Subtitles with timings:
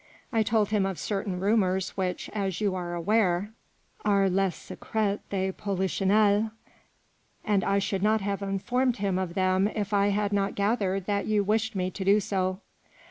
[0.33, 3.51] "I told him of certain rumours which, as you are aware,
[4.03, 6.49] are le secret de Polichinelle,
[7.45, 11.27] and I should not have informed him of them if I had not gathered that
[11.27, 12.61] you wished me to do so."